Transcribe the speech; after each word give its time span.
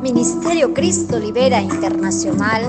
Ministerio 0.00 0.72
Cristo 0.72 1.18
Libera 1.18 1.60
Internacional 1.60 2.62